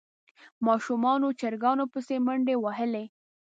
ماشومانو 0.67 1.27
چرګانو 1.39 1.85
پسې 1.93 2.15
منډې 2.25 2.55
وهلې. 2.59 3.05